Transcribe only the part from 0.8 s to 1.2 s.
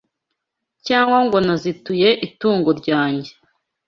cyangwa